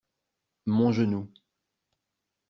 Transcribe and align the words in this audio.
Mon 0.65 0.91
genou. 0.91 1.31